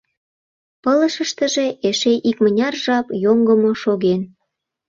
Пылышыштыже 0.83 1.67
эше 1.89 2.13
икмыняр 2.29 2.73
жап 2.83 3.07
йоҥгымо 3.23 3.71
шоген. 3.81 4.21